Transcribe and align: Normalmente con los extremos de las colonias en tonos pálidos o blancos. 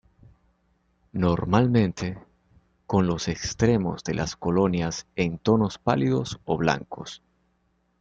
Normalmente 1.13 2.17
con 2.87 3.05
los 3.05 3.27
extremos 3.27 4.03
de 4.03 4.15
las 4.15 4.35
colonias 4.35 5.05
en 5.15 5.37
tonos 5.37 5.77
pálidos 5.77 6.39
o 6.45 6.57
blancos. 6.57 7.21